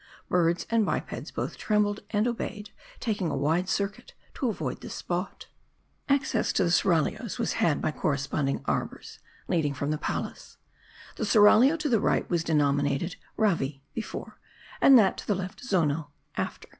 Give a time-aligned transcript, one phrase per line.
[0.29, 2.69] Birds and bipeds both trembled and obey ed;
[2.99, 5.41] taking a wide circuit to avoid the spot.
[5.41, 6.13] 282 M A R D I.
[6.15, 10.57] Access to the seraglios was had by corresponding arbors leading from the palace.
[11.17, 14.39] The seraglio to the right was denominated "Ravi" (Before),
[14.81, 16.67] that to the left "Zono" (After).